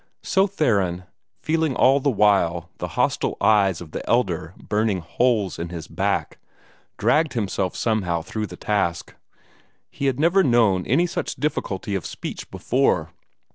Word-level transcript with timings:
So 0.23 0.47
Theron, 0.47 1.03
feeling 1.43 1.75
all 1.75 1.99
the 1.99 2.09
while 2.09 2.71
the 2.79 2.87
hostile 2.97 3.37
eyes 3.39 3.81
of 3.81 3.91
the 3.91 4.03
Elder 4.09 4.55
burning 4.57 5.01
holes 5.01 5.59
in 5.59 5.69
his 5.69 5.87
back, 5.87 6.39
dragged 6.97 7.33
himself 7.33 7.75
somehow 7.75 8.23
through 8.23 8.47
the 8.47 8.57
task. 8.57 9.13
He 9.91 10.07
had 10.07 10.19
never 10.19 10.41
known 10.43 10.87
any 10.87 11.05
such 11.05 11.35
difficulty 11.35 11.93
of 11.93 12.07
speech 12.07 12.49
before. 12.49 13.11